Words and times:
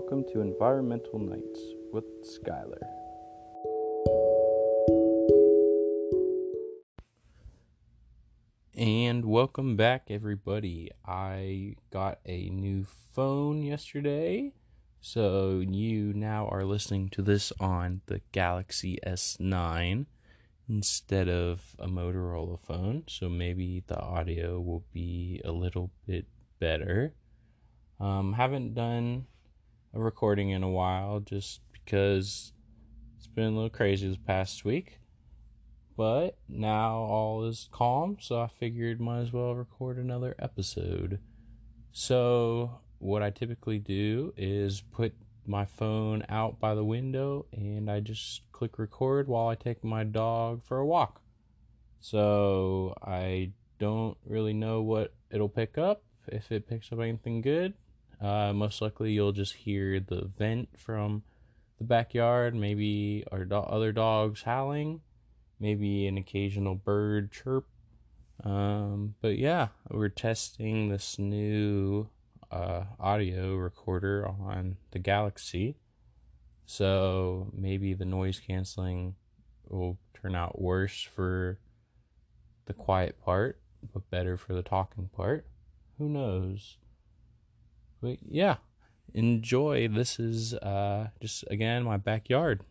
welcome 0.00 0.24
to 0.32 0.40
Environmental 0.40 1.18
Nights 1.18 1.60
with 1.92 2.04
Skylar. 2.24 2.80
And 8.74 9.26
welcome 9.26 9.76
back, 9.76 10.06
everybody. 10.08 10.90
I 11.06 11.74
got 11.90 12.20
a 12.24 12.48
new 12.48 12.86
phone 13.12 13.60
yesterday, 13.60 14.54
so 15.02 15.58
you 15.58 16.14
now 16.14 16.48
are 16.48 16.64
listening 16.64 17.10
to 17.10 17.20
this 17.20 17.52
on 17.60 18.00
the 18.06 18.22
Galaxy 18.32 18.98
S9 19.06 20.06
instead 20.66 21.28
of 21.28 21.76
a 21.78 21.88
Motorola 21.88 22.58
phone, 22.58 23.04
so 23.06 23.28
maybe 23.28 23.84
the 23.86 24.00
audio 24.00 24.60
will 24.60 24.84
be 24.94 25.42
a 25.44 25.52
little 25.52 25.90
bit 26.06 26.24
better. 26.58 27.12
Um, 28.00 28.32
haven't 28.32 28.72
done 28.72 29.26
a 29.92 30.00
recording 30.00 30.50
in 30.50 30.62
a 30.62 30.70
while 30.70 31.20
just 31.20 31.60
because 31.72 32.52
it's 33.16 33.26
been 33.26 33.44
a 33.44 33.50
little 33.50 33.70
crazy 33.70 34.08
this 34.08 34.16
past 34.16 34.64
week. 34.64 34.98
But 35.96 36.38
now 36.48 36.94
all 36.94 37.44
is 37.44 37.68
calm, 37.72 38.16
so 38.20 38.40
I 38.40 38.46
figured 38.46 39.00
might 39.00 39.20
as 39.20 39.32
well 39.32 39.54
record 39.54 39.98
another 39.98 40.34
episode. 40.38 41.18
So, 41.92 42.80
what 42.98 43.22
I 43.22 43.30
typically 43.30 43.78
do 43.78 44.32
is 44.36 44.80
put 44.80 45.12
my 45.44 45.64
phone 45.64 46.24
out 46.28 46.60
by 46.60 46.74
the 46.74 46.84
window 46.84 47.46
and 47.52 47.90
I 47.90 48.00
just 48.00 48.42
click 48.52 48.78
record 48.78 49.26
while 49.26 49.48
I 49.48 49.56
take 49.56 49.82
my 49.82 50.04
dog 50.04 50.62
for 50.64 50.78
a 50.78 50.86
walk. 50.86 51.20
So, 51.98 52.94
I 53.02 53.50
don't 53.78 54.16
really 54.24 54.54
know 54.54 54.82
what 54.82 55.12
it'll 55.30 55.48
pick 55.48 55.76
up. 55.76 56.02
If 56.28 56.52
it 56.52 56.68
picks 56.68 56.92
up 56.92 57.00
anything 57.00 57.40
good, 57.40 57.74
uh, 58.20 58.52
most 58.52 58.82
likely 58.82 59.12
you'll 59.12 59.32
just 59.32 59.54
hear 59.54 60.00
the 60.00 60.30
vent 60.36 60.68
from 60.76 61.22
the 61.78 61.84
backyard, 61.84 62.54
maybe 62.54 63.24
our 63.32 63.44
do- 63.44 63.56
other 63.56 63.92
dogs 63.92 64.42
howling 64.42 65.00
maybe 65.60 66.06
an 66.06 66.16
occasional 66.16 66.74
bird 66.74 67.30
chirp. 67.30 67.66
Um, 68.42 69.14
but 69.20 69.38
yeah, 69.38 69.68
we're 69.90 70.08
testing 70.08 70.88
this 70.88 71.18
new 71.18 72.08
uh, 72.50 72.84
audio 72.98 73.54
recorder 73.54 74.26
on 74.26 74.78
the 74.90 74.98
Galaxy. 74.98 75.76
So 76.64 77.48
maybe 77.52 77.92
the 77.92 78.06
noise 78.06 78.40
canceling 78.40 79.16
will 79.68 79.98
turn 80.14 80.34
out 80.34 80.60
worse 80.60 81.02
for 81.02 81.58
the 82.64 82.72
quiet 82.72 83.20
part, 83.22 83.60
but 83.92 84.10
better 84.10 84.36
for 84.36 84.54
the 84.54 84.62
talking 84.62 85.10
part. 85.14 85.46
Who 85.98 86.08
knows? 86.08 86.78
But 88.00 88.18
yeah, 88.26 88.56
enjoy. 89.14 89.88
This 89.88 90.18
is 90.18 90.54
uh, 90.54 91.08
just 91.20 91.44
again 91.50 91.84
my 91.84 91.96
backyard. 91.96 92.64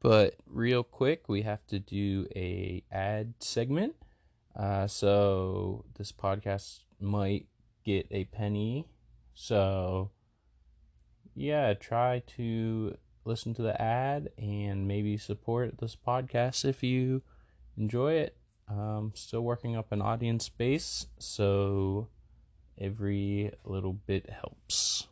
But 0.00 0.36
real 0.46 0.82
quick, 0.82 1.28
we 1.28 1.42
have 1.42 1.66
to 1.68 1.78
do 1.78 2.26
a 2.34 2.84
ad 2.92 3.34
segment. 3.40 3.94
Uh, 4.54 4.86
so 4.86 5.84
this 5.96 6.12
podcast 6.12 6.80
might 7.00 7.46
get 7.84 8.06
a 8.10 8.24
penny. 8.24 8.86
So 9.34 10.10
yeah, 11.34 11.74
try 11.74 12.22
to 12.36 12.96
listen 13.24 13.52
to 13.54 13.62
the 13.62 13.80
ad 13.80 14.30
and 14.38 14.86
maybe 14.88 15.16
support 15.16 15.78
this 15.78 15.96
podcast 15.96 16.64
if 16.64 16.82
you 16.82 17.22
enjoy 17.76 18.14
it. 18.14 18.36
Um, 18.68 19.12
still 19.14 19.42
working 19.42 19.76
up 19.76 19.92
an 19.92 20.02
audience 20.02 20.48
base, 20.48 21.06
so 21.18 22.08
every 22.80 23.52
little 23.64 23.92
bit 23.92 24.30
helps. 24.30 25.06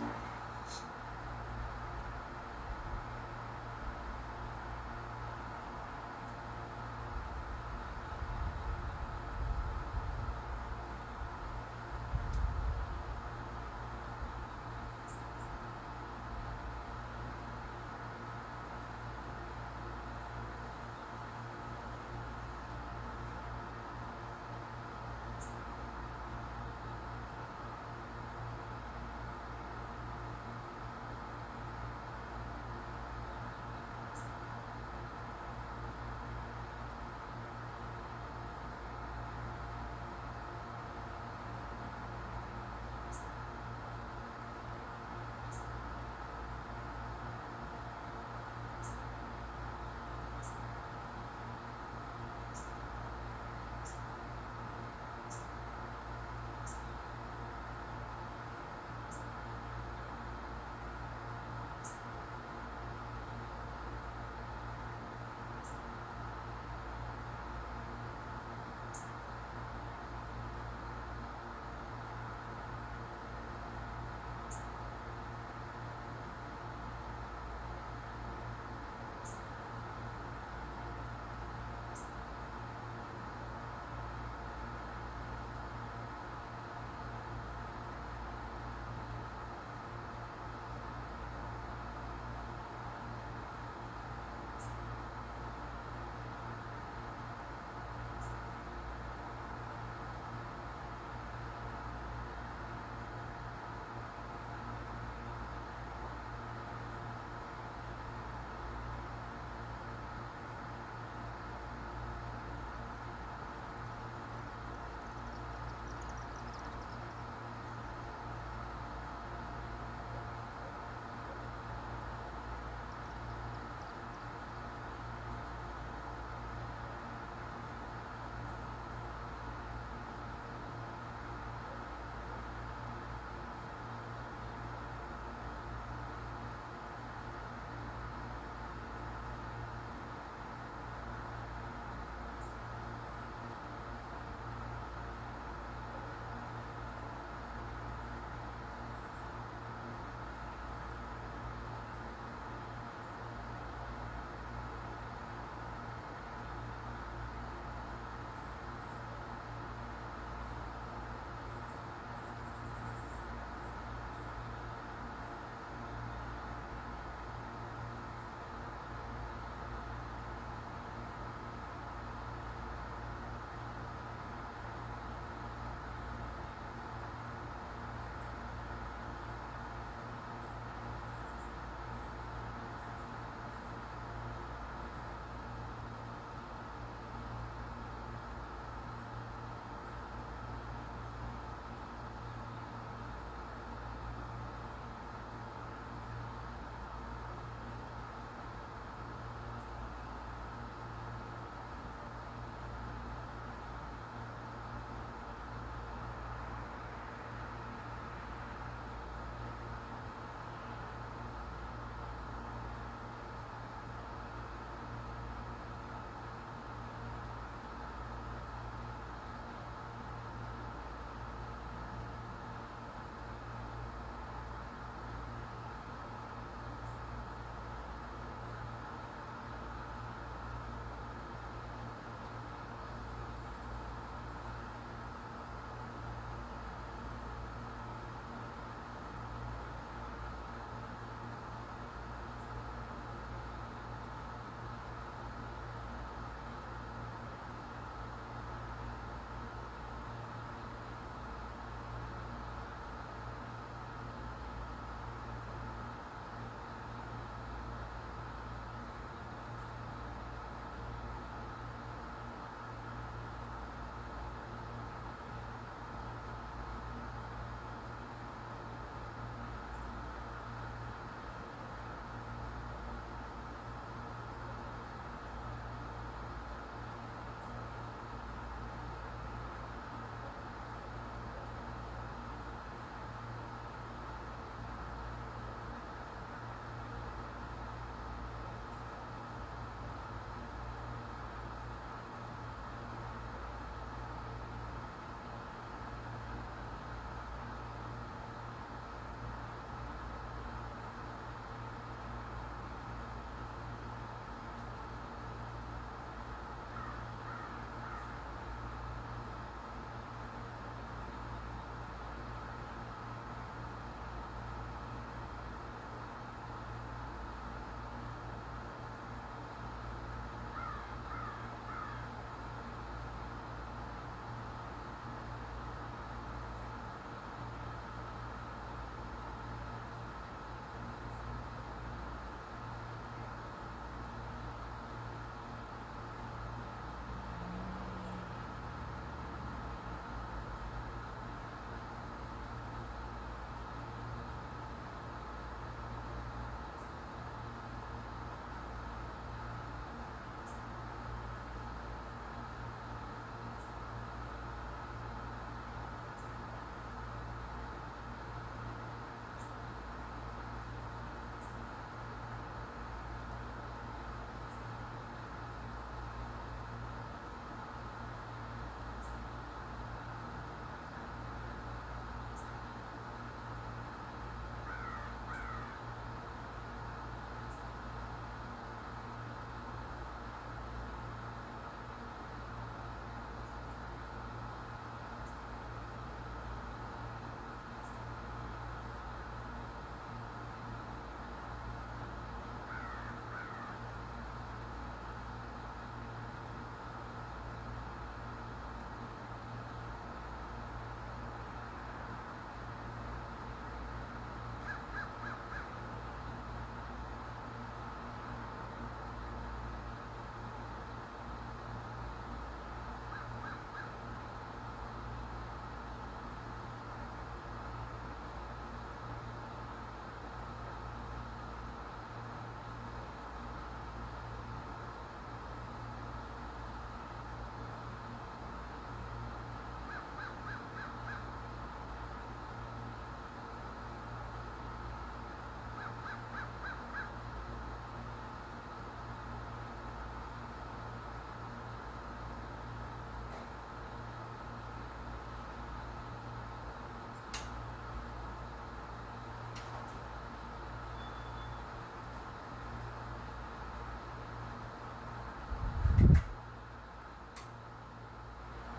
Bye. 0.00 0.29